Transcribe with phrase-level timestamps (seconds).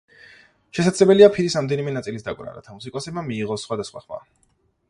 [0.77, 4.23] შესაძლებელია ფირის რამდენიმე ნაწილის დაკვრა, რათა მუსიკოსმა მიიღოს სხვადასხვა ხმა.